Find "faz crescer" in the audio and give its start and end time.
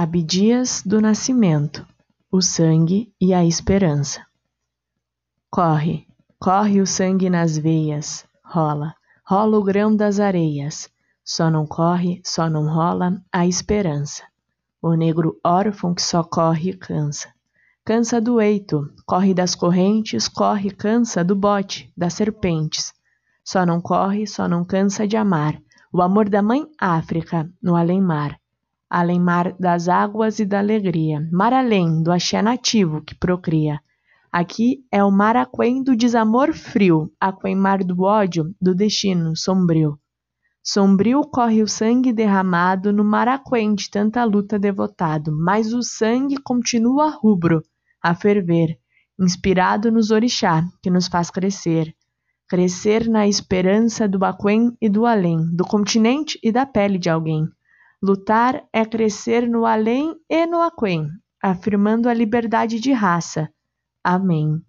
51.08-51.94